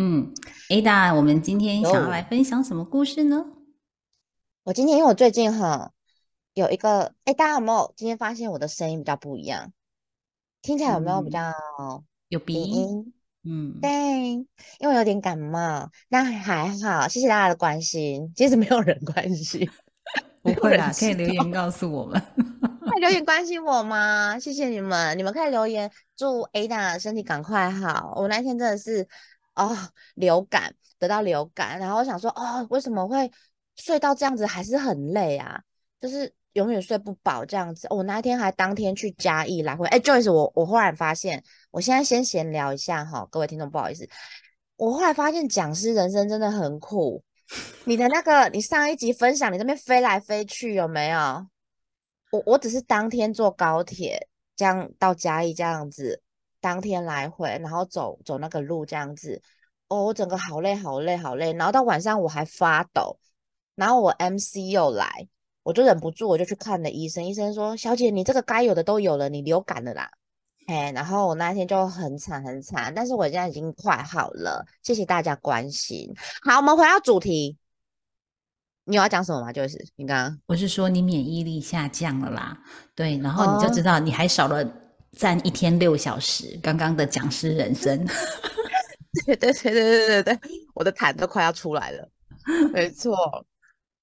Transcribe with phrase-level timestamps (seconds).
[0.00, 0.32] 嗯
[0.68, 3.44] ，Ada，我们今天想要来分享什么故事呢？
[4.62, 5.90] 我今天因为我最近哈
[6.54, 9.72] 有一个，哎，大家有没有今天发现我的声音比较不一样？
[10.62, 11.52] 听起来有没有比较
[12.28, 13.12] 有鼻音？
[13.42, 13.90] 嗯，对，
[14.78, 18.32] 因为有点感冒，那还好，谢谢大家的关心。
[18.36, 19.68] 其实没有人关心，
[20.44, 22.22] 不会啦，可以留言告诉我们。
[22.36, 24.38] 可以留言关心我吗？
[24.38, 28.12] 谢谢你们，你们可以留言祝 Ada 身体赶快好。
[28.14, 29.08] 我那天真的是。
[29.58, 29.76] 哦，
[30.14, 33.30] 流感得到流感，然后我想说，哦，为什么会
[33.76, 35.60] 睡到这样子还是很累啊？
[36.00, 37.86] 就是永远睡不饱这样子。
[37.90, 39.86] 我那一天还当天去嘉义来回。
[39.88, 44.08] 哎，Joyce，我我忽然发现，我现在先闲聊一下哈，各位听众不好意思，
[44.76, 47.22] 我后来发现讲师人生真的很苦。
[47.84, 51.46] 你的那个，你上一集分享你那边飞来飞去有没有？
[52.30, 56.22] 我我只是当天坐高铁这样到嘉义这样子。
[56.60, 59.40] 当天来回，然后走走那个路这样子，
[59.88, 63.18] 哦，我整个好累好累好累，然后到晚上我还发抖，
[63.74, 65.28] 然后我 MC 又来，
[65.62, 70.10] 我就忍不住我就去看了医生，医生说小姐你这个该有的都有了，你流感了啦，
[70.66, 76.12] 哎，然后我那一天就很惨很惨，但是我现在已经快好了，谢谢大家关心。
[76.42, 77.56] 好，我们回到主题，
[78.84, 79.52] 你有要讲什么吗？
[79.52, 80.38] 就是你刚刚。
[80.46, 82.58] 我是说你免疫力下降了啦，
[82.94, 84.87] 对，然后你就知道你还少了。
[85.18, 88.06] 站一天六小时，刚刚的讲师人生，
[89.26, 90.38] 对对对对对对对，
[90.74, 92.08] 我的痰都快要出来了，
[92.72, 93.16] 没错。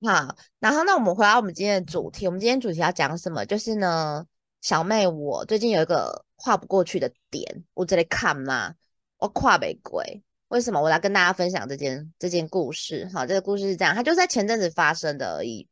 [0.05, 3.45] 好，然后那我们回到我们今天的主题，我们今天主题要讲什么？
[3.45, 4.25] 就是呢，
[4.61, 8.73] 小妹，我最近有一个跨不过去的点，我这里看嘛，
[9.17, 10.03] 我跨没过，
[10.49, 10.81] 为什么？
[10.81, 13.09] 我来跟大家分享这件这件故事。
[13.13, 15.65] 好，这个故事是这样，它就在前阵子发生的而已。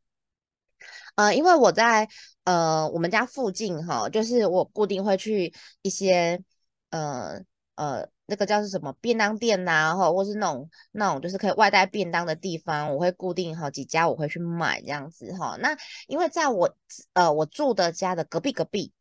[1.16, 2.08] 呃，因为我在
[2.44, 6.42] 呃我们家附近哈，就是我固定会去一些
[6.90, 7.40] 呃
[7.76, 15.56] 呃那个叫是什么便当店呐，或或是那种那种就是可以外带便当的地方，我会固定好几家我会去买这样子哈。
[15.60, 15.76] 那
[16.08, 16.76] 因为在我
[17.12, 18.92] 呃我住的家的隔壁隔壁，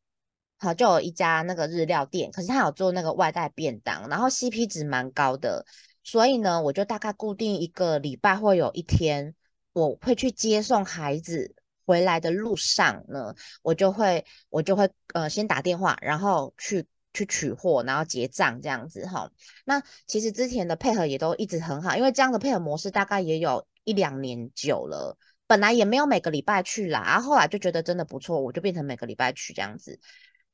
[0.60, 5.66] 好就有一家那个日料店，可是他有做那个外带便当，然后 CP 值蛮高的，
[6.04, 9.34] 所以呢，我就大概固定一个礼拜会有一天
[9.74, 11.56] 我会去接送孩子。
[11.86, 19.30] 回来的路上呢，我就会我就会呃先打电话，然后去去取货，然后结账这样子哈。
[19.66, 25.18] 那其实之前的配合也都一直很好，因为这样的配合模式大概也有一两年久了。
[25.46, 30.00] 本来也没有每个礼拜去啦，然后后来就觉得真的不错，我就变成每个礼拜去这样子。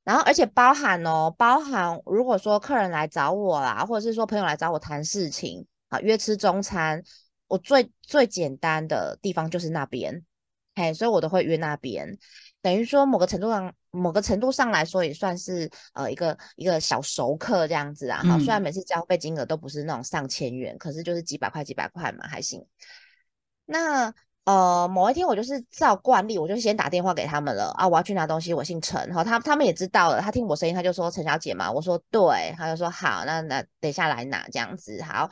[0.04, 7.02] 然后而且包含哦，包含如果说客人来找我啦，或者是说朋友来找我谈事情啊，约吃中餐，
[7.48, 10.26] 我最最简单的地方就是那边。
[10.76, 12.18] 哎，所以我都会约那边，
[12.62, 18.22] 等于说某个程度上，某个程度上来说，也算是呃一个一个小熟客这样子啊。
[18.24, 22.66] 哈，虽然每次交费金额都不是那种上千元，可是就是几百块几百块嘛，还行。
[23.66, 24.14] 那
[24.46, 35.30] 呃某一天我就是照惯例，我就先打电话给他们了啊，我要去拿东西，我姓陈，哈，他他们也知道了，他听我声音，他就说陈小姐嘛，我说对，他就说好，那那等下来拿这样子，好。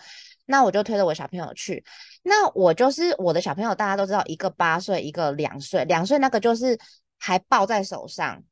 [0.50, 1.84] 那我就推着我小朋友去，
[2.30, 6.78] 那我就是我的小朋友，大家都知道，一个八岁，一个两岁，两岁那个就是
[7.18, 8.44] 还抱在手上，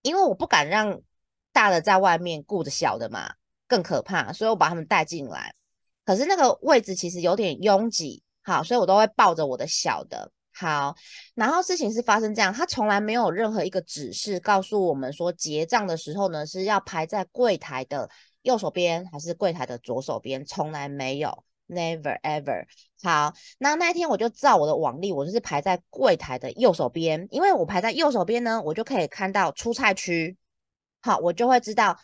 [0.00, 0.98] 因为我不敢让
[1.52, 3.34] 大的在外面顾着小的嘛，
[3.66, 5.54] 更可怕，所以我把他们带进来。
[6.06, 10.32] 可是那个位置其实有点拥挤，好，所以我都会抱着我的小的。
[10.54, 10.96] 好，
[11.34, 18.08] 然后事情是发生这样，他从来没有任何一个指示告诉我们说结账的时候呢是要排在柜台的。
[18.42, 22.64] 右手边还是柜台的左手边，从来没有，never ever。
[23.02, 30.36] 好，那那一天我就照我的往例，我就是排在柜台的右手边，因为我排在右手边呢，我就可以看到出菜区。
[31.00, 31.96] 好，我就会知道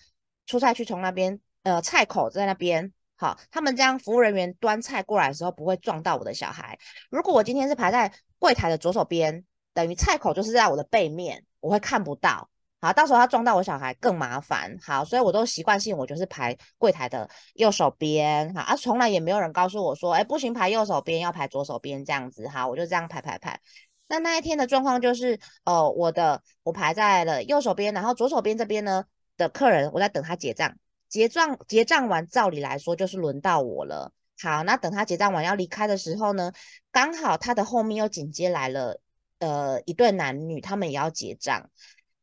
[0.47, 2.93] 出菜区从那边，呃，菜口在那边。
[3.17, 6.79] 好，他们这样服务人员端菜过来的时候不会撞到我的小孩。
[7.11, 12.51] 如果我今天是排在柜台的左手边，等于菜口就是在我的背面，我会看不到。
[12.85, 14.77] 好，到时候他撞到我小孩更麻烦。
[14.83, 18.55] 好，所以我都习惯性，我就是排柜台的右手边。
[18.55, 22.47] 好，啊，从来也没有人告诉我说，哎，不行，排右手边，要排左手边这样子。
[22.47, 23.59] 好，我就这样排排排。
[24.07, 29.03] 那那一天的状况就是，呃，我的我排在了右手边，然后左手边这边呢
[29.39, 30.77] 的客人，我在等他结账。
[31.09, 34.13] 结账结账完，照理来说就是轮到我了。
[34.43, 36.53] 好，那等他结账完要离开的时候呢，
[36.93, 39.01] 刚好他的后面又紧接来了，
[39.39, 41.71] 呃，一对男女，他们也要结账。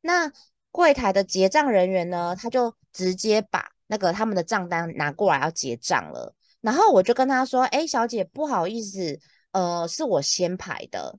[0.02, 0.32] 那
[0.72, 6.34] 柜台的结账人员呢，他就直接把那个他们的账单拿过来要结账了。
[6.62, 9.20] 然后我就跟他说：“哎，小姐，不好意思，
[9.52, 11.18] 呃，是我先排的。”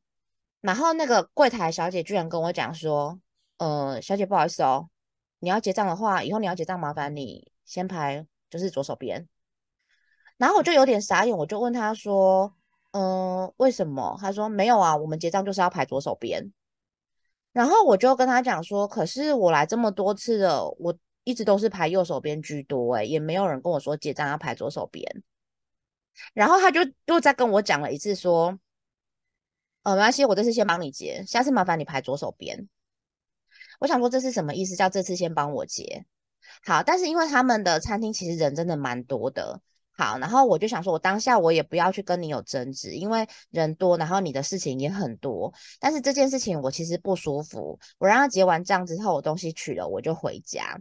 [0.62, 3.20] 然后那个柜台小姐居然跟我讲说
[3.58, 4.88] ：“呃，小姐不好意思哦，
[5.40, 9.28] 你要结账的话，以后你要结账麻烦你先排就是左手边。”
[10.38, 12.54] 然后我就有点傻眼，我就问他说
[12.92, 16.52] ：“嗯，为什么？”他说：“没有啊，我们结账就是要排左手边。”
[17.52, 25.22] 然后我就跟他讲说：“可是我来这么多次了，我一直都是排右手边居多，哎，也没有人跟我说结账要排左手边。”
[26.34, 28.58] 然后他就又再跟我讲了一次说
[29.84, 32.68] ：“哦，没关系，我这次先帮你结，下次麻烦你排左手边。”
[33.80, 34.76] 我想说这是什么意思？
[34.76, 36.06] 叫这次先帮我结。
[36.64, 39.60] 好，但是因为他们的餐厅其实人真的蛮多的。
[39.96, 45.52] 好，然后我就想说，我当下我也不要去跟你有争执，因为人多，然后你的事情也很多。
[45.78, 47.78] 但是这件事情我其实不舒服。
[47.98, 50.80] 我让他结完账之后，我东西取了，我就回家。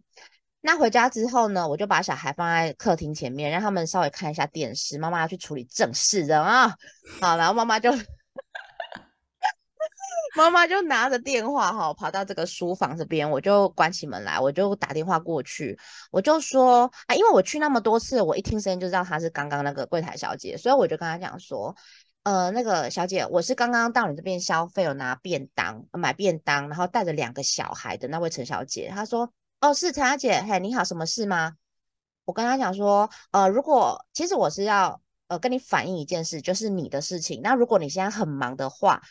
[0.62, 4.98] 那回家之后呢，我就把小孩放在客厅前面，让他们稍微看一下电视。
[4.98, 6.74] 妈妈要去处理正事的啊。
[7.19, 7.92] 好，然后妈妈就。
[10.36, 15.78] 妈妈就拿着电话哈，跑到这个书房这边，我就关起门来，我就打电话过去，
[16.10, 21.75] 我就说啊，因为我去那么多次，我一听声音就知道她是刚刚那个柜台小姐，所以我就跟她讲说，
[22.24, 29.30] 呃，那个小姐，我是刚刚到你这边消费，有拿便当，买便当，然后带着两个小孩的那位陈小姐，她说，
[29.60, 31.54] 哦，是陈小姐，嘿，你好，什么事吗？
[32.24, 39.01] 我跟她讲说，呃，如果其实我是要呃跟你反映一件事，就是你的事情，那如果你现在很忙的话。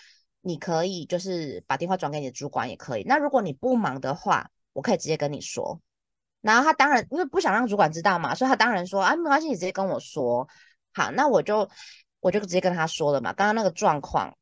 [0.43, 3.03] 你可以就是把电话转给你的主管也可以。
[3.05, 5.81] 那如果你不忙的话，我可以直接跟你说。
[6.41, 10.49] 然后他当然因为不想让主管知道嘛，所以他当然说啊，没关系，你直接跟我说。
[10.95, 11.69] 好，那我就
[12.21, 14.35] 我就直接跟他说了嘛，刚刚那个状况。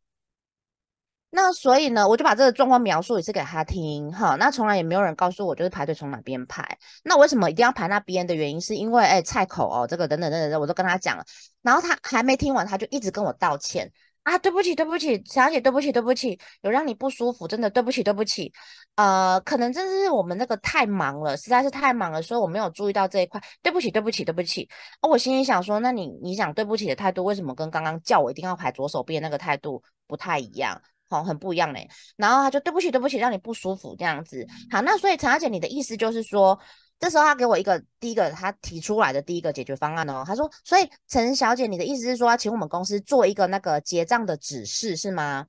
[1.30, 4.10] 那所以呢，我就把这个状况描述一次给他听。
[4.12, 6.78] 哈，那从来也没有人告诉我就是排队从哪边排。
[7.02, 11.24] 那为什么一定要排那边的原因，是因为哎菜口哦，这个等等等等，我都跟他讲了。
[11.60, 13.92] 然后他还没听完，他就一直跟我道歉。
[14.28, 18.52] 啊，对不起，对不起，小姐，对不起，对不起，有让你不舒服，真的对不起，对不起。
[18.96, 23.42] 呃，可能真的是我们那个太忙了，实在是太忙了，所以我没有注意到这一块。
[23.62, 24.68] 对不起，对不起，对不起。
[25.00, 30.78] 哦，我心里想说，那你你讲对不起的态度，为什么跟刚刚叫我一定要排左手边那个态度不太一样？
[31.08, 31.88] 好，很不一样嘞。
[32.16, 34.46] 然后他就对不起，对不起，让你不舒服这样子。
[34.70, 36.60] 好，那所以陈小姐，你的意思就是说？
[36.98, 45.46] 这时候他给我一个第一个他提出来的第一个解决方案哦，他说：“所以陈小姐，你的意思是说，请我们公司做一个那个结账的指示是吗？”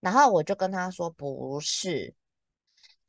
[0.00, 2.14] 然后我就跟他说：“不是。”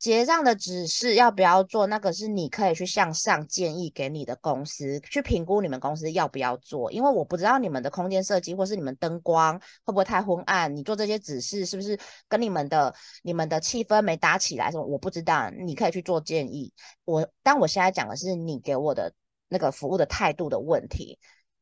[0.04, 1.86] 结账的指示要不要做？
[1.86, 11.98] 那个是你可以去向上建议给你的公司去评估你们公司要不要做，因为我不知道你们的空间设计或是你们灯光会不会太昏暗，你做这些指示是不是
[12.28, 14.70] 跟你们的你们的气氛没搭起来？
[14.70, 16.70] 什么我不知道，你可以去做建议。
[17.06, 19.10] 我但我现在讲的是你给我的
[19.48, 21.18] 那个服务的态度的问题。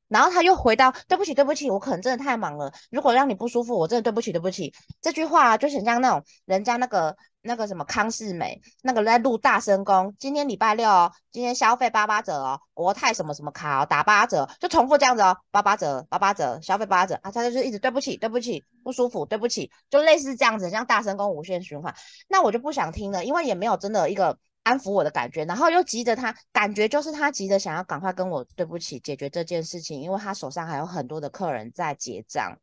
[0.08, 2.70] 然后他又回到对不起，对不起，我可能真的太忙了。
[2.90, 4.74] 如果让你不舒服，我真的对不起，对不起。
[5.00, 21.94] 这句话就很像那种人家那个那个什么康世美那个在录大声公，今天礼拜六哦，今天消费八八折哦，国泰什么什么卡哦打八折，就重复这样子哦，八八折，八八折，消费八折啊，他就是一直对不起，对不起，不舒服，对不起，就类似这样子，像大声公无限循环。
[22.28, 24.38] 那我就不想听了，因为也没有真的一个。
[24.64, 32.56] 安抚我的感觉，然后又急着他，感觉就是他急着想要赶快跟我对不起解决这件事情，因为他手上还有很多的客人在结账。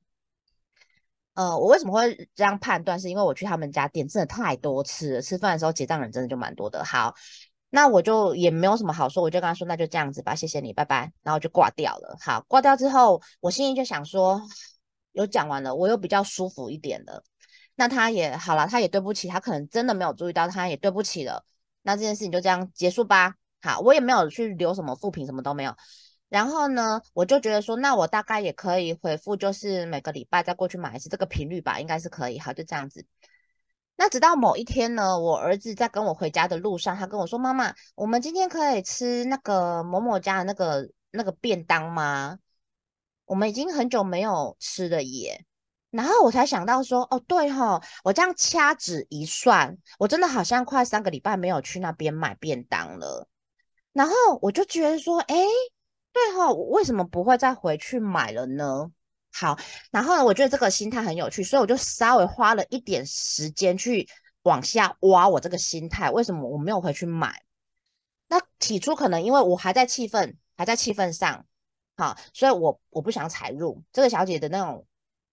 [1.39, 2.99] 呃，我为什么会这样判断？
[2.99, 6.83] 是因为我去他们家店真的太多次了，吃饭的时候结账人真的就蛮多的。
[6.83, 7.15] 好，
[7.69, 12.17] 那我就也没有什么好说，我就跟他说那就这样子吧，谢谢你，拜拜，然后就挂掉了。
[12.19, 14.41] 好，挂掉之后，我心里就想说，
[15.13, 17.23] 有讲完了，我又比较舒服一点了。
[17.75, 21.45] 那他也好了，他也对不起，他可能真的没有注意到，他也对不起了。
[21.83, 23.35] 那这件事情就这样结束吧。
[23.61, 25.73] 好，我也没有去留什么复评，什么都没有。
[26.29, 32.39] 然后呢，我就觉得说，那我大概也可以回复，就是每个礼拜再过去买一次，这个频率吧，应该是可以。
[32.39, 33.05] 好，就这样子。
[33.95, 42.37] 那直到某一天呢，我儿子在跟我回家的路上，他跟我说：“妈妈，我们今天可以吃那个某某家的那个那个便当吗？
[43.25, 45.43] 我们已经很久没有吃了耶。”
[45.91, 53.27] 然后我才想到说，哦，对哈，我这样掐指一算，我真的好像快三个礼拜没有去那边买便当了。
[53.91, 55.35] 然后我就觉得说，哎，
[56.13, 58.91] 对哈，我为什么不会再回去买了呢？
[59.31, 59.57] 好，
[59.91, 64.07] 然后呢，我觉得这个心态很有趣，所以我就稍微花了一点时间去
[64.43, 67.43] 往下挖我这个心态，为什么我没有回去买？
[68.27, 71.45] 那起初可能因为我还在气氛还在气氛上，
[71.95, 74.85] 好，所以我我不想踩入这个小姐的那种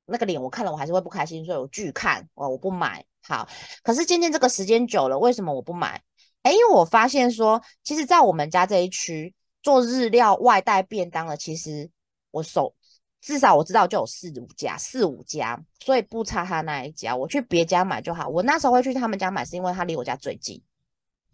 [0.04, 3.04] 那个脸，我看了我还是会不开心，所以我拒看，哦，我不买。
[3.22, 3.48] 好，
[3.82, 6.00] 可是渐渐这个时间久了，为什么我不买？
[6.42, 9.34] 哎，因为我发现说，其实，在我们家这一区
[9.66, 11.90] 做日料外带便当的，其实
[12.30, 12.72] 我手
[13.20, 18.28] 至少我知道就有四五家，四五家，所以不差他那一家，我去别家买就好。
[18.28, 20.62] 我那时候会去他们家买，是因为他离我家最近。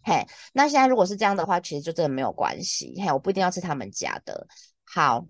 [0.02, 2.94] 嘿，那现在如果是这样的话，其实就真的没有关系。
[3.02, 4.46] 嘿，我不一定要吃他们家的。
[4.82, 5.26] 好，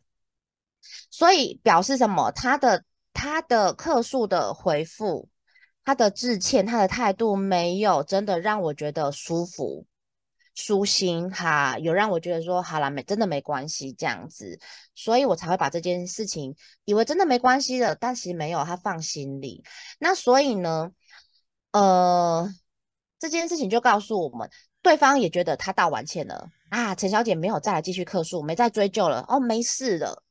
[1.11, 2.31] 所以表示什么？
[2.31, 5.29] 他的他的客诉的回复，
[5.85, 9.85] 他的致歉，他的态度没有真的让我觉得舒服、
[10.55, 14.59] 舒心哈，有让我觉得说好了没，真的没关系这样子，
[14.95, 16.55] 所以我才会把这件事情
[16.85, 19.63] 以为真的没关系的，但其实没有，他放心里。
[19.99, 20.91] 那所以呢，
[21.73, 22.53] 呃。
[23.19, 24.51] 这件事情就告诉我们，
[24.83, 30.25] 对方也觉得他道完歉了啊，陈小姐没有再来继续客诉，没再追究了，哦，没事了。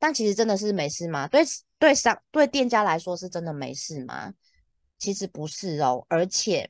[0.00, 1.28] 但其实真的是没事吗？
[1.28, 1.44] 对
[1.78, 4.32] 对商对店家来说是真的没事吗？
[4.98, 6.68] 其实不是哦，而且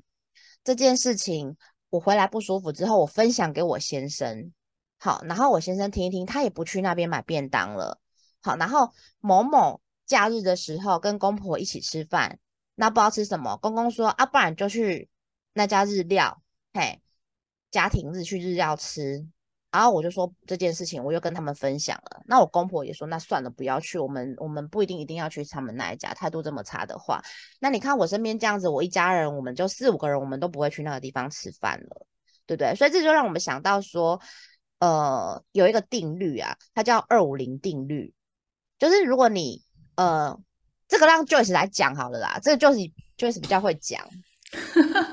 [0.62, 1.56] 这件事情
[1.92, 4.50] 我回来不舒服之后，我分享给我先生，
[4.98, 8.00] 好，然后我先生听一听，他也不去那边买便当了，
[8.40, 12.38] 好，然后某某假日的时候跟公婆一起吃饭，
[12.76, 15.10] 那不知道吃什么，公公说啊，不然就去。
[15.54, 17.02] 那家日料，嘿，
[17.70, 19.26] 家庭日去日料吃，
[19.72, 22.20] 然后我就说这件事情，我就跟他们分享了。
[22.26, 23.98] 那我公婆也说，那算了，不要去。
[23.98, 27.22] 我们我们不一定一定要去他们那一家，态度这么差的话，
[27.58, 32.06] 那你看我身边这样子，我一家人，我们就四五个人，我们都不会去那个地方吃饭了，
[32.46, 32.74] 对不对？
[32.74, 34.20] 所以这就让我们想到说，
[34.80, 38.12] 呃，有一个定律啊，它叫二五零定律，
[38.78, 39.64] 就是如果你
[39.96, 40.38] 呃，
[40.86, 44.06] 这个让 Joyce 来讲好了啦，这个 Joyce Joyce 比较会讲。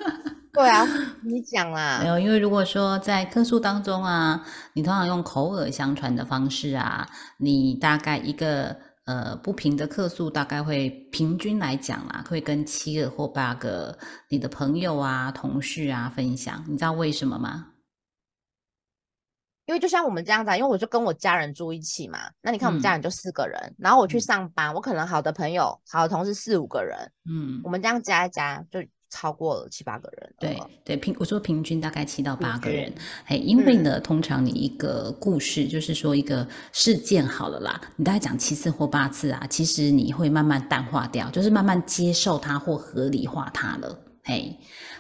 [0.54, 0.84] 对啊，
[1.22, 2.00] 你讲啦。
[2.02, 8.76] 没有，因为如果说在客诉当中啊，你通常用口耳相传的方式啊，你大概一个
[9.06, 13.96] 呃不平的客诉，大概会平均来讲啊，会跟七个或八个
[14.30, 16.66] 你的朋友啊、同事啊分享。
[16.68, 17.68] 你知道为什么吗？
[19.68, 22.20] 因为就像我们这样子，啊因为我就跟我家人住一起嘛。
[22.42, 26.98] 那你看我们家人就四个人，然后我去上班，我可能好的朋友、好的同事四五个人，
[27.30, 28.80] 嗯，我们这样加一加就。
[29.10, 30.58] 超过了七八个人，对。
[30.84, 32.92] 对平我说平均大概七到八个人，
[33.26, 44.52] 哎，因为呢，通常你一个故事就是说一个事件好了啦，你大概讲七次或八次啊，其实你会慢慢淡化掉，就是慢慢接受它或合理化它了，哎，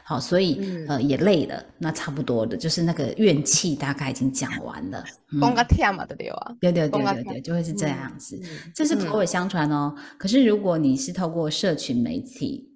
[0.04, 5.04] 好，所以呃也累了，那差不多的，就是那个怨气大概已经讲完了，
[5.42, 8.40] 讲个天嘛的对啊，对对对对对，就会是这样子，
[8.76, 9.96] 这是口耳相传哦。
[10.20, 12.69] 可是如果你是透过社群媒体。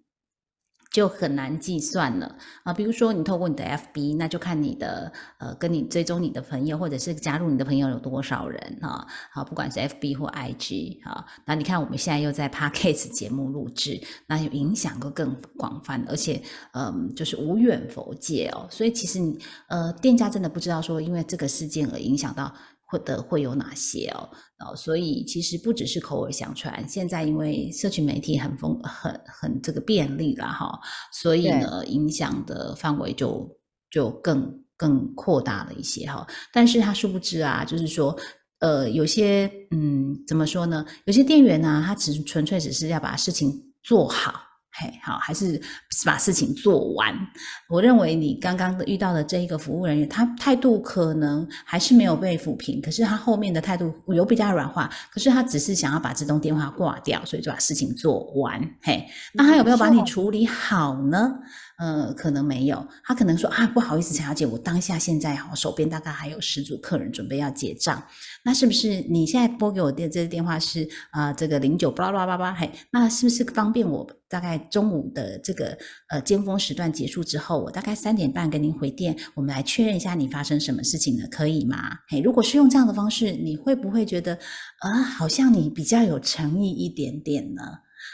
[0.94, 2.72] 就很难计算了啊！
[2.72, 9.06] 比如说，你透过你的 FB，那就看你的呃，跟你追踪你的朋友，或者是加入你的朋友有多少人啊？
[9.32, 16.40] 好，不管是 FB 或 IG 啊，那你看我们现在又在 Podcast 节目录制，那有影响会更广泛，而且
[16.74, 18.68] 嗯，就是无远佛界哦。
[18.70, 19.36] 所以其实你
[19.70, 22.54] 呃，店家真的不知道说，因为这个事件而影响到。
[22.94, 24.30] 或的会有哪些哦？
[24.64, 30.80] 哦，所以其实不只是口耳相传，现在因为社群媒体很丰很很这个便利了哈，
[31.12, 33.50] 所以呢，影响的范围就
[33.90, 36.28] 就更更扩大了一些哈。
[36.54, 38.16] 但是他殊不知啊，就是说，
[38.60, 40.86] 呃，有些嗯，怎么说呢？
[41.06, 44.53] 有些店员呢，他只是纯粹只是要把事情做好。
[44.76, 45.62] 嘿，好，还是
[46.04, 47.16] 把事情做完。
[47.70, 58.60] 我认为你刚刚遇到的这一个服务人员，他态度可能还是没有被抚平，可是他后面的态度有比较软化，可是他只是想要把这通电话挂掉，所以就把事情做完。
[58.82, 61.36] 嘿，那他有没有把你处理好呢？
[61.80, 68.02] 呃，可能没有，他可能说啊，不好意思，陈小姐，我当下现在我手边大概还有十组客人准备要结账，
[68.44, 75.78] 那是不是你现在拨给我的这个电话是啊，这个零九八八八八，嘿，那是不是方便我大概中午的这个
[76.10, 81.26] 呃尖峰时段结束之后，我大概三点半跟您回电，我们来确认一下你发生什么事情呢？
[81.32, 81.98] 可以吗？
[82.08, 84.38] 嘿，如果是用这样的方式，你会不会觉得
[84.80, 87.64] 啊，好像你比较有诚意一点点呢？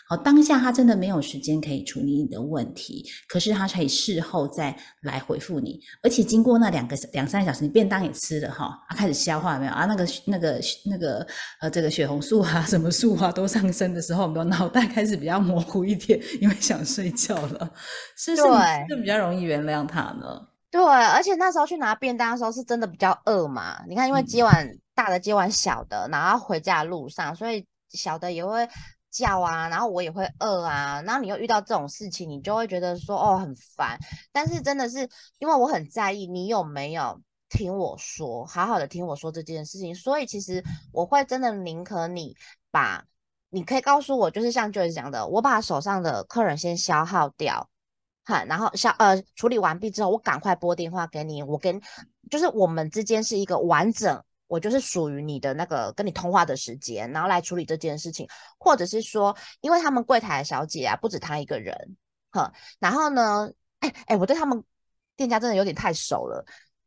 [0.09, 9.85] 好，当下他真的没有时间可以处理你的问题，可是他可以事后再来回复你，而且经过那两个两三个小时，你便当也吃了哈，他开始消化没有啊？
[9.85, 11.27] 那个那个那个
[11.61, 17.71] 呃，这个血红素啊，什么素啊都上升的时候，没有脑袋开始比较模糊一点，因为想睡觉了，
[18.17, 18.43] 是不是？
[18.89, 20.41] 就比较容易原谅他呢？
[20.71, 28.67] 对，而且那时候去拿便当的时候是真的比较饿嘛，你看，因为接完大的接完小的，然后回家的路上，所以小的也会。
[29.11, 33.97] 叫啊，然后我也会饿啊，然后你又遇到这种事情，你就会觉得说哦很烦。
[34.31, 39.93] 但是真的是因为我很在意你有没有听我说，好好的听我说这件事情。
[39.95, 42.35] 所以其实我会真的宁可你
[42.71, 43.03] 把，
[43.49, 47.67] 你可以告诉我，就是像 Joe 讲的，我把手上的客人先消耗掉，
[48.25, 51.81] 哈，然后消呃处理完毕之后，我赶快拨电话给你，我跟
[52.29, 58.27] 就是我们之间是一个完整，我就是属于你的那个跟你通话的时间，然后来处理这件事情，
[58.57, 61.95] 或者是说，因为他们柜台小姐啊，不止她一个人，
[62.31, 64.61] 哈，然后呢，哎哎，我对他们
[65.15, 66.45] 店家真的有点太熟了。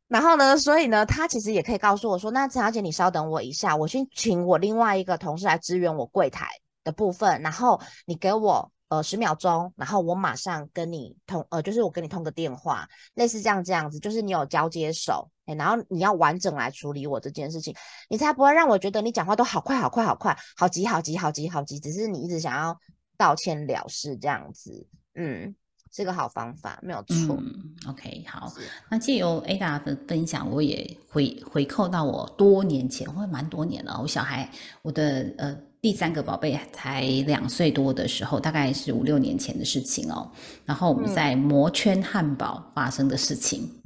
[0.08, 6.50] 然后呢，所以呢，他其实也可以告诉我说：“那陈小姐，你稍等我一下，我先请我另外一个同事来支援我柜台
[6.84, 7.40] 的部分。
[7.40, 17.74] 然后你给我呃十秒钟，然后我马上跟你通呃，就是我跟你通个电话，类似这样这样子，就是你有交接手，哎，然后你要完整来处理我这件事情，
[18.08, 22.78] 你才不会让我觉得你讲话都好快好快好快，好急好急好急好急，只是你一直想要
[23.16, 25.54] 道歉了事这样子，嗯。”
[25.94, 27.38] 是个好方法，没有错。
[27.86, 28.50] OK，好。
[28.88, 33.98] 那借由 Ada 的分享，我也回回扣到我多年前，会蛮多年了。
[34.00, 40.32] 我小孩，我的呃第三个宝贝才两岁多的时候，大概是五六年前的事情哦。
[40.64, 43.81] 然后我们在摩圈汉堡发生的事情，对，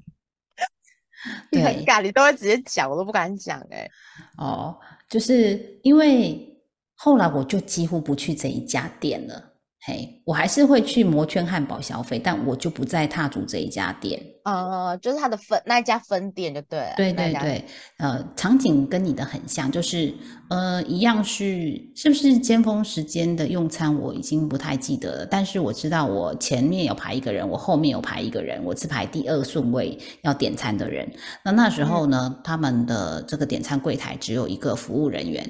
[1.50, 3.88] 你很尬，你都会直接讲，我都不敢讲哎。
[4.38, 4.76] 哦，
[5.08, 6.56] 就是因为
[6.94, 9.52] 后来我就几乎不去这一家店了。
[9.80, 14.20] 嘿，我还是会去摩圈汉堡消费，但我就不再踏足这一家店。
[14.46, 16.94] 呃，就是他的分那一家分店就对了。
[16.96, 17.64] 对对对，
[17.98, 20.14] 呃，场景跟你的很像，就是
[20.48, 25.26] 呃，一样是是不是尖峰时间的用餐，我已经不太记得了。
[25.26, 31.10] 但是我知道我前面有排一个人，我后面有排一个人，我是排第二顺位要点餐的人。
[31.44, 35.44] 那那时候呢，他们的这个点餐柜台只有一个服务人员。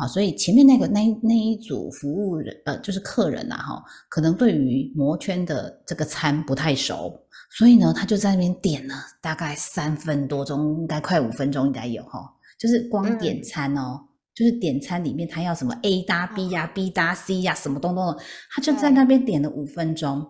[0.00, 7.12] 好，所以前面那个那那一组服务人，呃，就是客人呐，哈，可能对于摩圈的这个餐不太熟，
[7.58, 12.20] 所以呢，他就在那边点了大概三分多钟，应该快五分钟应该有哈，
[12.56, 14.00] 就是光点餐哦，
[14.32, 18.16] 就是点餐里面他要什么 A 搭 B 呀，B 搭 C 呀，什么东东，
[18.52, 20.24] 他就在那边点了五分钟。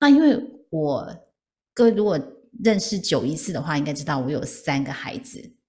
[0.00, 1.06] 那因为我
[1.74, 2.18] 各位如果
[2.64, 5.59] 认识九一次的话，应该知道我有三个孩子。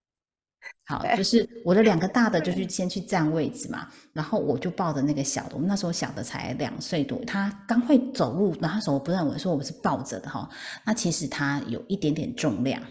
[0.92, 10.50] 好，就是我的两个大的就去先去占位置嘛，然后我就抱着那个小的，我们那时候小的才两岁多，他刚会走路，然后手不认为说我们是抱着的哈，
[10.86, 12.82] 那其实他有一点点重量，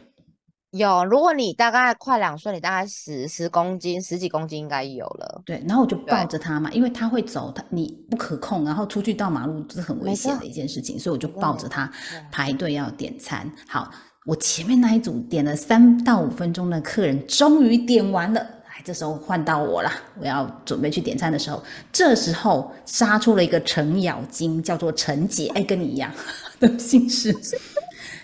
[0.70, 11.90] 有，如果你大概快两岁，你大概十十公斤，十几公斤应该有了，对，然后我就抱着他嘛，因为他会走，他你不可控，然后出去到马路是很危险的一件事情，所以我就抱着他
[12.32, 13.92] 排队要点餐，好。
[14.26, 18.40] 我前面那一组点了三到五分钟的客人，终于点完了。
[18.66, 25.50] 哎，这时候换到我了，我要准备去点餐的时候，这时候杀出了一个程咬金，叫做陈姐。
[25.54, 26.12] 哎，跟你一样
[26.59, 27.35] 的姓氏。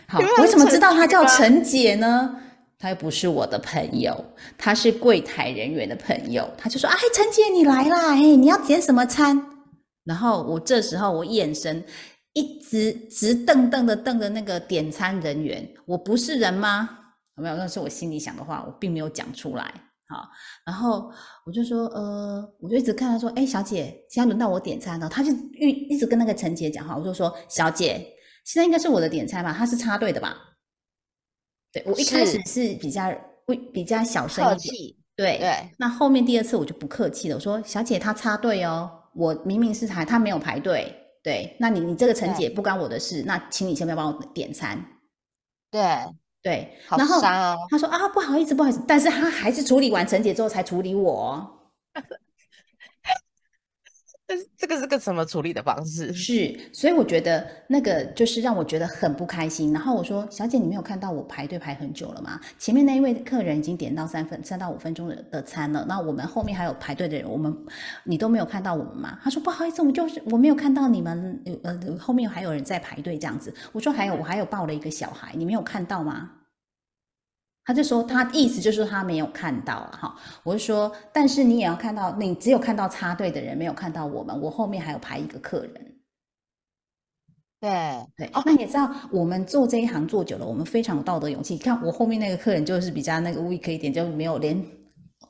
[0.06, 2.36] 好，为什么知道她叫陈姐呢？
[2.78, 4.22] 她又不是我的朋友，
[4.58, 6.46] 她是柜台人员的朋友。
[6.58, 8.10] 她就说：“哎，陈姐你来啦！
[8.10, 9.42] 哎，你要点什么餐？”
[10.04, 11.82] 然后我这时候我眼神。
[12.36, 16.86] 一直直瞪瞪的瞪着那个点餐人员，我不是人吗？
[17.38, 19.72] 有没有，那是我心里想的话，我并没有讲出来。
[20.06, 20.28] 好，
[20.66, 21.10] 然后
[21.46, 25.08] 我就说，呃，我就一直看他说，哎，小姐，现在轮到我点餐了。
[25.08, 28.06] 他就一一直跟那个陈姐讲话，我就说，小姐，
[28.44, 29.54] 现在应该是我的点餐吧？
[29.56, 30.36] 他是插队的吧？
[31.72, 33.10] 对我一开始是比较
[33.46, 35.70] 会比较小声一点，对对。
[35.78, 40.94] 那后面第二次我就不客气了，我说，小姐，他插队哦，我明明是排，他没有排队。
[41.26, 44.80] 对，那你你这个陈姐不关我的事，那请你先不要帮我点餐。
[45.72, 45.80] 对
[46.40, 47.20] 对，然后
[47.68, 51.68] 他说啊，不好意思，不好意思，但是他还是处理完陈姐之后才处理我。
[54.28, 56.10] 但是这个是个什么处理的方式？
[56.14, 59.72] 是，所以我觉得那个就是让我觉得很不开心。
[59.72, 62.40] 然后我说：“小姐，你没有看到我排队排很久了吗？
[62.58, 67.56] 前面那一位客人已经点到三分三到五分钟的的餐了，那我们后面还有排队的人，我们
[68.04, 76.30] 你都没有看到我们吗？”他说：“不好意思，我就是我没有看到你们，呃，后面还有人在排队这样子。”我说：“还有，我还有抱了一个小孩，你没有看到吗？”
[77.66, 80.14] 他就说，他意思就是他没有看到了哈。
[80.44, 84.40] 我就说，但是你也要看到，你只有看到插队的人，没有看到我们。
[84.40, 85.72] 我后面还有排一个客人。
[87.60, 87.70] 对
[88.16, 91.58] 对，那你知道，我们做这一行做久了，我们非常有道德勇气。
[91.58, 94.64] 看我后面那个客人，就是比较那个 weak 一点，就没有连。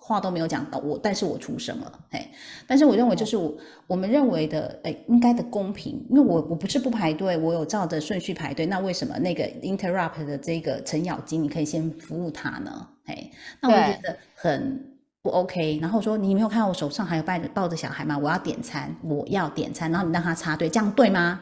[0.07, 2.25] 话都没有讲到我，但是我出生了，嘿，
[2.65, 3.53] 但是我认为就是我
[3.89, 12.89] 我们认为的，哎，应该的公平，因为我我不是不排队，我有照着顺序排队，那为什么那个 interrupt 的这个程咬金，你可以先服务他呢？
[13.05, 15.81] 嘿，那我觉得很不 OK。
[15.83, 18.17] 然后说你没有看到我手上还有抱着抱着小孩吗？
[18.17, 21.41] 我要点餐，我要点餐，然后你让他插队，这样对吗？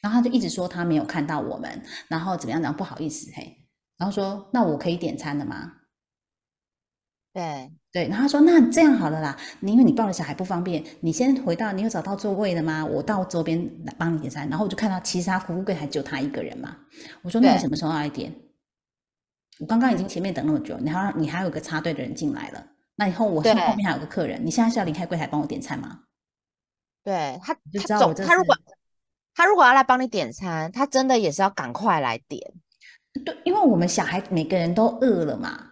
[0.00, 2.62] 然后他就一直说他没有看到我们，然后怎么样？
[2.62, 3.56] 怎样不好意思，嘿。
[3.98, 5.72] 然后说那我可以点餐了吗？
[7.38, 12.84] 对对，然后他说那这样好了啦，你因为你抱了小孩不方便，你先回到你有找到座位了吗？
[12.84, 16.76] 我到周边来帮你点餐，然后我就看到其实他服务柜台就他一个人嘛，
[17.22, 18.34] 我说那你什么时候要来点？
[19.60, 26.00] 我刚刚已经前面等那么久，你还你还有个插队的人进来了，那以后我对后面还有个客人，你现在是要离开柜台帮我点餐吗？
[27.04, 28.56] 对，他就知他道我这他如果
[29.34, 32.52] 他如果要来帮你点餐，他真的也是要赶快来点。
[33.24, 35.70] 对，因为我们小孩每个人都饿了嘛，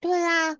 [0.00, 0.56] 对啊，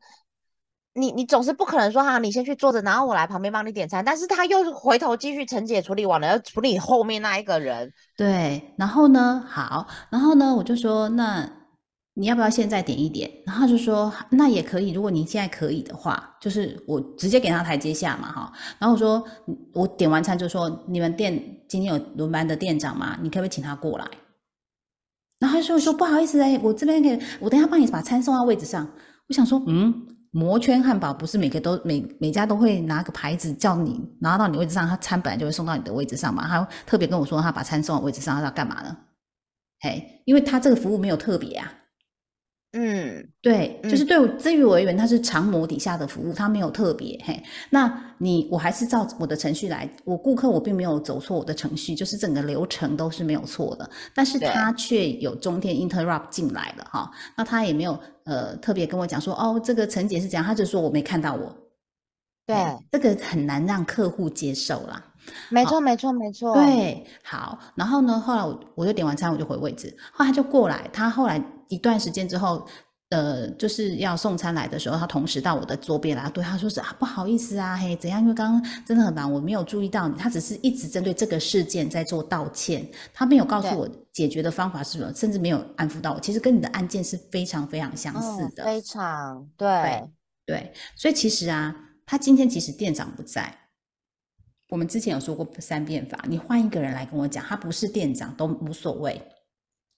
[0.95, 7.93] 你你总是不可能说哈，你先去坐着，然后我来旁边帮你点餐，但是他又回头继续陈姐处理完了，要处理后面那一个人。
[8.17, 11.51] 对，然后呢，好，然后呢，我就说那
[12.15, 13.29] 你要不要现在点一点？
[13.45, 18.53] 然后他就说那也可以，如果你现在可以的话，就是我直接给他台阶下嘛，哈。
[18.79, 19.25] 然后我说
[19.73, 21.33] 我点完餐就说你们店
[21.69, 23.19] 今天有轮班的店长吗？
[23.21, 24.07] 你可不可以请他过来？
[25.41, 28.89] 然后他就说不好意思哎，我这边可以，我等下帮你把餐送到位置上。
[29.27, 36.49] 我想说，嗯，魔圈汉堡不是每个都每每家都会拿个牌子叫你拿到你位置上，他餐本来就会送到你的位置上嘛。
[36.49, 38.97] 他特别跟我说他把餐送到位置上，他要干嘛呢？
[39.79, 41.73] 嘿，因为他这个服务没有特别啊。
[42.77, 47.17] 嗯，对，就是对我，至于我而言，它是长模底下的服务，它没有特别。
[47.25, 61.57] 嘿，那你我还是照我的程序来，我顾客我并没有走错我的程序，就是整个流程都是没有错的，但是对他却有中间 interrupt 进来了哈，那他也没有呃特别跟我讲说哦，这个陈姐是怎样，他就说我没看到我，
[62.45, 65.01] 对，嘿这个很难让客户接受啦。
[65.49, 66.55] 没错，没错，没错。
[66.55, 72.67] 对，好，然后呢，后来我我就点完餐，我就回位置，后来他就过来，他后来一段时间之后，
[73.11, 78.21] 呃，就是要送餐来的时候，他同时到我的桌边来，对他说是啊，不好意思啊，嘿，怎样？
[78.21, 90.03] 因为刚刚真的很忙，我没有注意到你，他只是一直针对这个事件在做道歉，他没有告诉我解决的方法是什么，甚至没有安抚到我，其实跟你的案件是非常非常相似嗯，的，非常对，
[90.47, 93.57] 对，所以其实啊，他今天即使店长不在，
[94.75, 99.23] 我们之前有说过三变法，你换一个人来跟我讲，他不是店长都无所谓。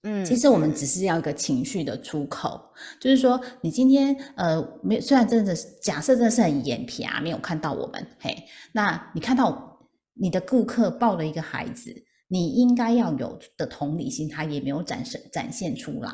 [0.03, 2.61] 嗯，其实我们只是要一个情绪的出口，
[3.01, 8.37] 就是说，你今天呃没有，虽然真的是假设真的是很眼皮啊，没有看到我们，嘿，
[8.71, 9.79] 那你看到
[10.13, 11.91] 你的顾客抱了一个孩子，
[12.27, 16.11] 你应该要有的同理心，他也没有展示展现出来，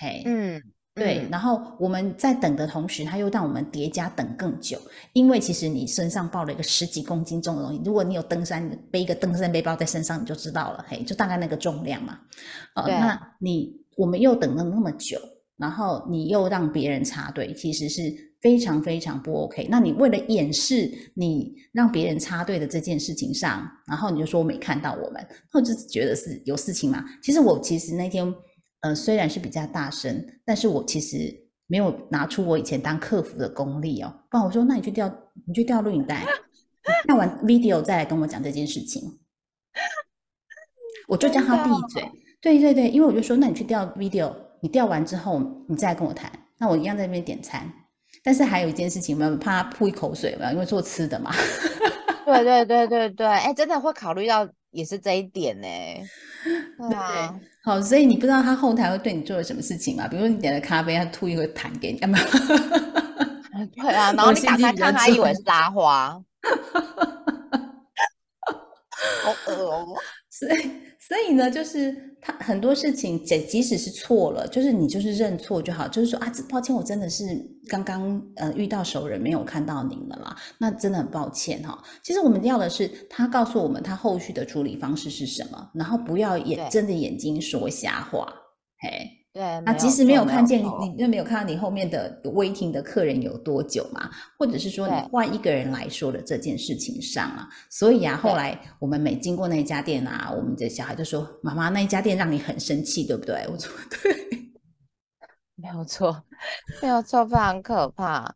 [0.00, 0.60] 嘿，嗯，
[0.98, 4.78] 对，嗯然后我们在等的同时，他又让我们叠加等更久，
[5.12, 12.18] 因为其实你身上抱了一个十几公斤重的东西，如果你有登山背一个登山背包在身上，你就知道了，嘿，就大概那个重量嘛。
[12.74, 15.18] 呃，那你我们又等了那么久，
[15.56, 18.02] 然后你又让别人插队，其实是
[18.40, 19.66] 非常非常不 OK。
[19.68, 27.04] 那你为了掩饰你让别人插队的这件事情上，然后你就说我没看到我们，那我就觉得是有事情嘛。
[27.22, 28.32] 其实我其实那天
[28.80, 34.12] 呃虽然是比较大声，但是我其实没有拿出我以前当客服的功力哦。
[34.30, 35.12] 不然我说那你去调
[35.46, 36.20] 你去调录影带，
[37.04, 39.18] 你看完 video 再来跟我讲这件事情，
[41.08, 42.02] 我就叫他闭嘴。
[42.40, 46.30] 对对对，因为我就说，那你去调 video，你调完之后，你再来跟我谈。
[46.58, 47.68] 那我一样在那边点餐，
[48.22, 51.34] 但是还有一件事情，我们怕他吐一口水嘛，因为做吃的嘛。
[52.24, 55.66] 对对对对对，哎，真的会考虑到也是这一点呢。
[56.78, 60.06] 对啊，好，所以你不知道他后台会对你做了什么事情嘛？
[60.06, 62.24] 比如说你点了咖啡，他吐一个痰给你，啊，没有？
[63.74, 66.20] 对啊，然后你打开看，他以为是拉花，
[69.22, 69.86] 好恶哦。
[70.30, 70.60] 所以，
[71.00, 77.24] 所以呢，就是他很多事情，即即使是错了，就是你就是认错就好，就是说啊，抱歉，我真的是
[77.68, 88.32] 刚刚呃遇到熟人，没有看到您了啦，那真的很抱歉哈、其实我们要的是他告诉我们他后续的处理方式是什么，然后不要眼对睁着眼睛说瞎话，
[88.80, 89.17] 嘿。
[89.32, 94.10] 对，那即使没有看见你，你就没有看到你后面的 waiting 的客人有多久嘛？
[94.38, 103.70] 或者是说你对换一个人来说的这件事情上啊，所以啊，后对来我们每经过那一家店啊，我们的小孩就说：“妈妈，那一家店让你很生气，对不对？”我说
[104.02, 104.28] ：“对。
[105.60, 106.22] 没有错，
[106.80, 108.32] 没有错，非常可怕。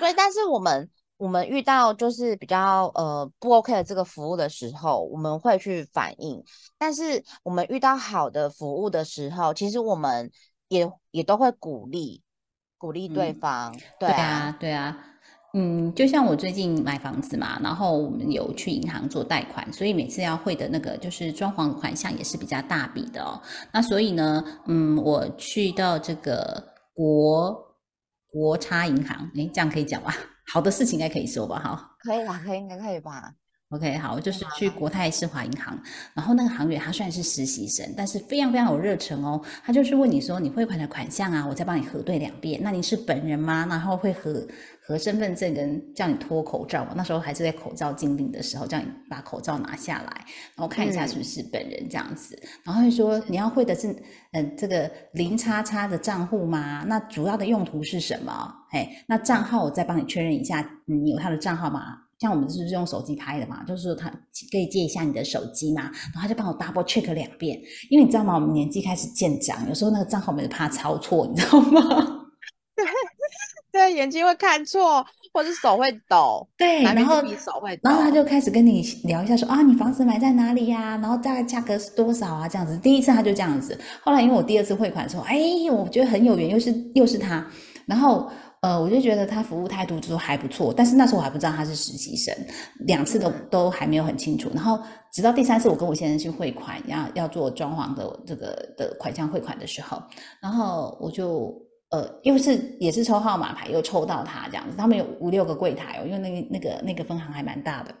[0.00, 6.42] 对，但是我们我们遇到就是比较呃不 OK 的这个服务的时候，我们会去反映。
[6.76, 10.30] 但是我们遇到好的服务的时候，其实我们
[10.68, 12.22] 也也都会鼓励
[12.76, 13.72] 鼓励对嗯方。
[13.98, 14.98] 对对啊，啊，对啊。”
[15.56, 23.40] 嗯，就像我最近买房子嘛，然后我们有去银行做贷款，所以每次要汇的那个就是装潢款项也是比较大笔的哦。
[23.72, 26.60] 那所以呢，嗯，我去到这个
[26.92, 27.56] 国
[28.32, 30.12] 国差银行，诶，这样可以讲吧？
[30.52, 31.58] 好的事情应该可以说吧？
[31.58, 33.32] 哈，可以啦，可以，应该可以吧
[33.70, 35.76] ？OK，好，就是去国泰世华银行，
[36.14, 39.40] 然后那个行员他虽然是实习生，但是非常非常有热忱哦。
[39.64, 42.60] 他就是问你说你汇款的款项啊，我再帮你核对两遍。
[42.62, 43.66] 那你是本人吗？
[43.68, 44.46] 然后会核
[44.86, 46.92] 核身份证跟叫你脱口罩嘛？
[46.94, 52.38] 那时候还是在口罩禁令的时候，叫你把口罩拿下来，然后看一下是不是本人这样子。
[52.62, 53.96] 然后会说你要汇的是
[54.32, 56.84] 嗯这个零叉叉的账户吗？
[56.86, 58.54] 那主要的用途是什么？
[58.72, 62.00] 哎，那账号我再帮你确认一下，你有他的账号吗？
[62.18, 63.64] 像我们是不是用手机拍的嘛？
[63.64, 64.08] 就是说他
[64.52, 67.58] 可以借一下你的手机嘛，然后他就帮我 double check 两遍，
[67.90, 68.34] 因为你知道吗？
[68.34, 72.23] 我们年纪开始渐长，有时候那个账号我们怕抄错，你知道吗？
[73.74, 76.46] 对对，眼睛会看错，或者手会抖。
[76.56, 80.96] 对，然后手会，然后他就开始跟你聊一下，说啊，你房子买在哪里呀？
[81.02, 82.48] 然后大概价格是多少啊？
[82.48, 85.36] 这样子，第一次他就这样子，后来因为我第二次汇款的时候，哎，
[85.72, 87.44] 我觉得很有缘，又是又是他，
[87.86, 88.30] 然后。
[88.64, 92.34] 呃，我就觉得他服务态度就还不错，但是那时候我还不知道他是实习生，
[92.86, 94.50] 两次都都还没有很清楚。
[94.54, 94.80] 然后
[95.12, 100.02] 直到第三次，我跟我先生去汇款，要要做装潢的这个的款项汇款的时候，
[100.40, 101.54] 然后我就
[101.94, 104.76] 呃，又是也是抽号码牌，又抽到他这样子。
[104.76, 107.94] 他们有五六个柜台哦，因为那个那个那个分行还蛮大的。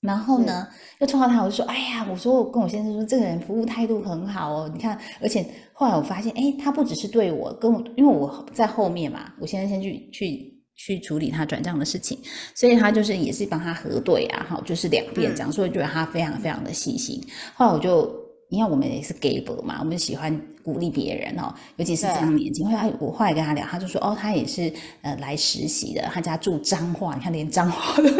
[0.00, 0.66] 然后呢，
[0.98, 4.70] 又抽到他，我就说：“哎呀，我说我跟我先生说，这个人服务态度很好哦。
[4.72, 12.18] 你看，而且后来我发现，哎，他不只是对我，跟我，因为我在后面嘛，我先生先去去去处理他转账的事情，
[12.54, 17.20] 所以他就是也是帮他核对啊，哈，就是两遍这样，所以觉得他非常非常的细心。
[17.54, 18.12] 后来我就，
[18.48, 22.66] 因为我们也是 giver 嘛，我们喜欢鼓励别人哦，尤其是这样年轻。
[22.66, 28.10] 后来我后来跟他聊，他就说：哦，他也是呃来实习的，他家住彰化，你看连彰化都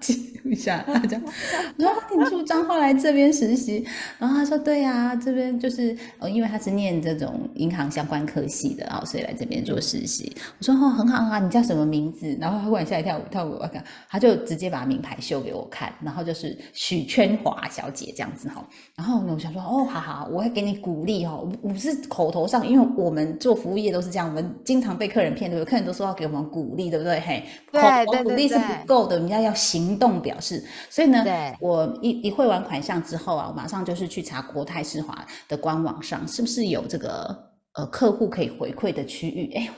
[0.00, 0.18] 记。
[0.50, 1.20] 一下， 他讲，
[1.78, 3.84] 我说你住彰化来这边实习，
[4.18, 10.34] 然后他说对呀，这边就是呃，因为他是念这种银行相关科系的然后，所以来这边做实习。
[10.58, 12.36] 我说哦，很好啊，你叫什么名字？
[12.40, 18.66] 然后他忽然吓一跳，跳我看，他就直接把名牌秀给我看，然后就是许圈华小姐这样子哈。
[18.96, 21.48] 然后呢，我想说哦，好好，我会给你鼓励哦。
[21.62, 25.70] 我是口头上，因为我们做服务业都是这样，我们经常被客人骗，对不对？
[25.70, 27.20] 客人都说要给我们鼓励，对不对？
[27.20, 30.36] 嘿，口头鼓励是不够的，人家要行动表。
[30.40, 31.24] 是，所以呢，
[31.60, 39.52] 我一一汇完款项之后啊，我马上就是去查国泰世华的官网上，是不是有这个呃客户可以回馈的区域？
[39.54, 39.68] 哎，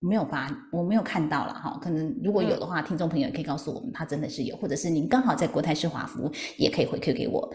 [0.00, 1.78] 没有发，我没有看到了哈。
[1.82, 7.52] 可能如果有的话，听众朋友也可以告诉我们，他真的是有，或者是您刚好在国泰世华服务，也可以回馈给我。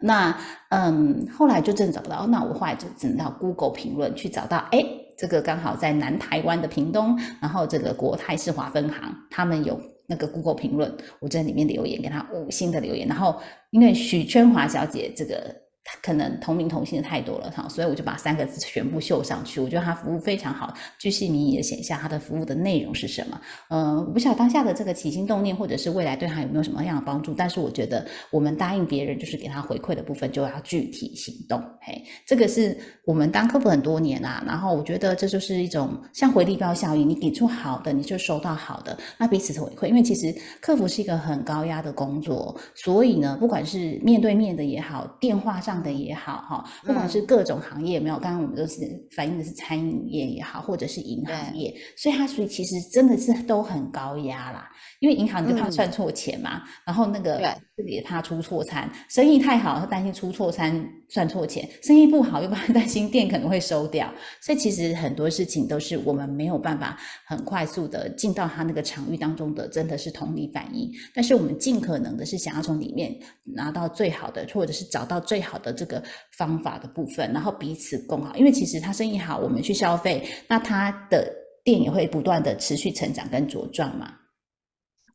[0.00, 0.34] 那
[0.70, 4.82] 嗯，后来就真的找不到，那我后来就只能到 Google 评论去找到，哎，
[5.18, 9.78] 这个刚好在南台湾的屏东，然后这个国泰世华分行，他们有。
[10.10, 13.08] 那个 Google 评论，我在里面留言，给他五星的留言。
[13.08, 15.69] 然后，因为许春华小姐这个。
[16.02, 19.60] 可能同名同姓的太多了哈，所以我就把三个字全部秀上去。
[19.60, 23.40] 我觉得他服务非常好，据细靡遗的写下他的服务的内容是什么。
[23.70, 27.34] 嗯，我不晓得当下的这个起心动念，或者是未来对他有没有什么样的帮助。
[27.34, 31.60] 但是我觉得我们答应别人，就是给他回馈的部分，就要具体行动。
[31.80, 39.88] 嘿，这个是我们当客服很多年啊，然后我觉得这就是一种像回力标效应，你给出好的，你就收到好的，那彼此的回馈。
[39.88, 45.69] 因为其实客服是一个很高压的工作，所以呢，不管是面对面的也好，电话上。
[45.82, 48.80] 的也好哈，不管是各种行业没有，刚刚我们都是
[49.14, 54.70] 反映的是餐饮业也好，或者是银行业，所以它所以其实真的是都很高压啦。
[55.00, 57.38] 因为银行你就怕算错钱嘛，然后那个
[57.76, 64.12] 这里也怕出错餐，生意太好，他担心出错餐算错钱；生意不好又怕担心店可能会收掉。
[64.42, 70.90] 所以其实很多事情都是我们没有办法很快速的进到他那个场域当中的，真的是同理反应。
[71.14, 76.02] 但是我们尽可能的是想要从里面拿到最好的，或者是找到最好的这个
[76.36, 78.34] 方法的部分，然后彼此共好。
[78.36, 84.14] 因为其实他生意好，我们去消费，那他的店也会不断的持续成长跟茁壮嘛。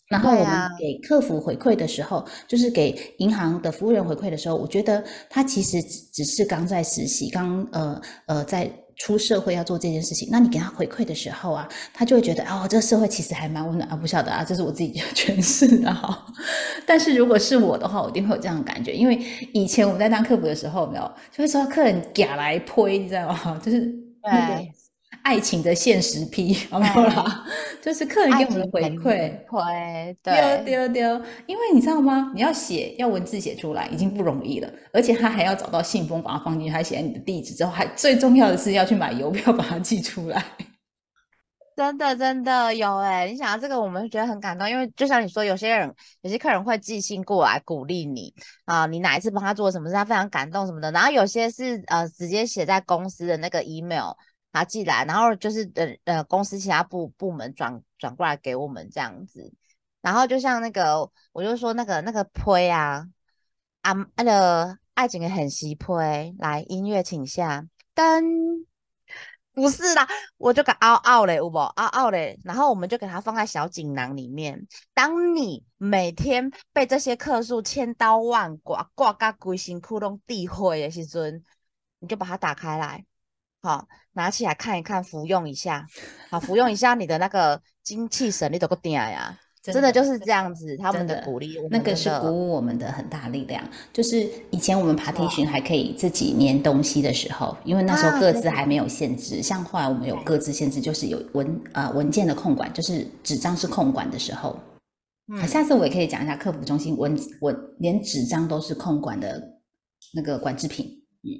[0.07, 5.81] 然后我们给客服回馈的时候，就是给银行的服务员回馈的时候，我觉得他其实
[6.13, 10.27] 只是刚在实习，刚呃呃在出社会要做这件事情。
[10.31, 13.95] 那你给他回馈的时候啊，他就会觉得哦，这个社会其实还蛮温暖啊。
[13.95, 16.25] 不晓得啊，这是我自己诠释的哈。
[16.85, 19.19] 但是如果是我的话，我一定会有这样的感觉，因为
[19.53, 23.59] 以前我们在当客服的时候，没有就会说客人假来推，你知道吗？
[23.63, 24.71] 就是对。
[25.25, 27.43] 爱情的现实批， 好没有啦？
[27.81, 30.33] 就是客人给我们的回馈，回丢
[30.63, 31.21] 丢丢。
[31.47, 32.31] 因为你知道吗？
[32.35, 40.43] 你要写，要文字写出来已经不容易了，而且他还要找到信封把它放进去，还写你的地址之后，还最重要的是要去买邮票把它寄出来。
[41.75, 48.31] 真的真的有哎，你想到这个，我们觉得很感动，因为就像你说，有些人有些客人会寄信过来鼓励你
[48.65, 50.91] 啊，你哪一次帮他做什么事，他非常感动什么的。
[50.91, 54.11] 然后有些是呃直接写在公司的那个 email。
[54.55, 59.51] 拿寄来，然后就是呃呃公司其他部部门转转过来给我们这样子，
[60.01, 63.05] 然后就像那个，我就说那个那个胚啊，
[63.81, 68.65] 啊那个爱情的很稀胚，来音乐请下，噔。
[69.51, 74.67] 不是啦，我就给嗷嗷嘞，有不嗷嗷嘞，然后我们就给它放在小锦囊里面。
[74.93, 81.41] 当你每天被这些客数千刀万剐，挂个龟心窟窿地灰的时阵，
[81.99, 83.05] 你就把它打开来，
[83.65, 85.87] 好，拿起来看一看，服用一下，
[86.29, 89.35] 好，服用一下你的那个精气神，你都个点呀。
[89.63, 93.67] 真的就是这样子，他们的鼓励，那个是鼓舞我们的很大力量。
[93.91, 99.41] 就是以前我们爬梯群还可以自己粘东西的时候，因为那时候各自还没有限制。
[99.41, 104.55] 像后来我们有各自限制，就是有文啊文件的控管，就是纸张是控管的时候。
[105.33, 109.41] 嗯，下次我也可以讲一下客服中心文文连纸张都是控管的
[110.13, 110.85] 那个管制品。
[111.23, 111.33] 嗯。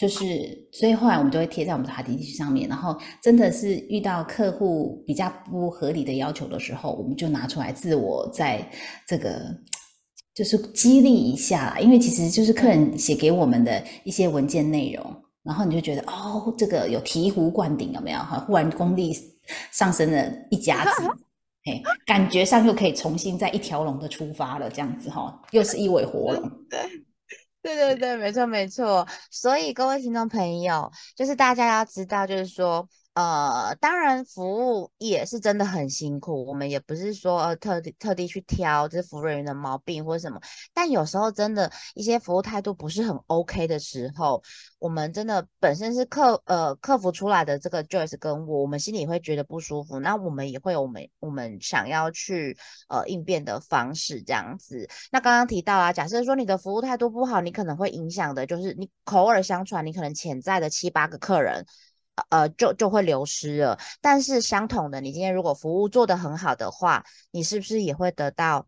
[0.00, 2.66] 就是，所以后来我们就会贴在我们的爬梯区上面。
[2.66, 8.66] 然后真的是遇到客户比较不合理的要求的时候，我们就拿出来自我在
[9.06, 9.54] 这个
[10.34, 11.78] 就是激励一下。
[11.78, 15.04] 因为其实就是客人写给我们的一些文件内容，
[15.42, 18.18] 然后你就觉得哦，这个有醍醐灌顶，有没有？
[18.20, 19.14] 哈，忽然功力
[19.70, 21.02] 上升了一甲子，
[21.66, 26.50] 嘿，感觉上又可以重新在一条龙的出发了，这样子哈，又是一尾活龙。
[26.70, 26.78] 对。
[27.62, 29.06] 对对对，没错没错。
[29.30, 32.88] 所以各位听众朋友，就是大家要知道，就是说。
[33.14, 36.46] 呃，当然，服务也是真的很辛苦。
[36.46, 40.40] 我们也不是说呃特地特地去挑这服务人员的毛病或者什么，
[40.72, 44.40] 但有时候真的一些服务态度不是很 OK 的时候，
[44.78, 49.98] 我们真的本身是客呃客服出来的这个 Joyce 跟我，我们心里会觉得不舒服。
[49.98, 52.56] 那我们也会有我们我们想要去
[52.88, 54.88] 呃应变的方式这样子。
[55.10, 61.66] 那刚刚提到啊，假设说你的服务态度不好，你可能会影响的就是你口耳相传，你可能潜在的七八个客人。
[62.28, 63.78] 呃，就就会流失了。
[64.00, 68.66] 但是相同的，你今天如果服务做得很好的话，你是不是也会得到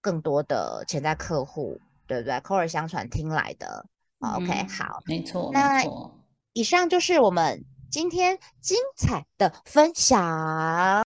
[0.00, 2.40] 更多的潜在客户，对不对？
[2.40, 3.84] 口耳相传听来的。
[4.20, 5.50] OK，好，没错。
[5.52, 5.82] 那
[6.52, 11.04] 以上就是我们今天精彩的分享。